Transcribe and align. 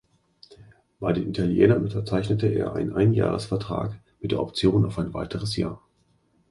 Bei 0.99 1.13
den 1.13 1.29
Italienern 1.29 1.83
unterzeichnete 1.83 2.47
er 2.47 2.73
einen 2.73 2.95
Einjahresvertrag 2.95 3.99
mit 4.19 4.31
der 4.31 4.41
Option 4.41 4.83
auf 4.83 4.97
ein 4.97 5.13
weiteres 5.13 5.55
Jahr. 5.57 5.79